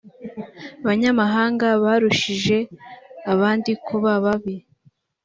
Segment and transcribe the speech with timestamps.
[0.85, 2.57] banyamahanga barushije
[3.33, 4.55] abandi kuba babi